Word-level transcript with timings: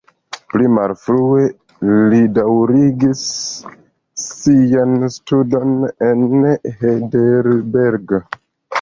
Pli 0.51 0.69
malfrue 0.77 1.43
li 2.13 2.21
daŭrigis 2.39 3.21
sian 4.25 4.99
studon 5.21 5.79
en 6.11 6.53
Heidelberg. 6.83 8.21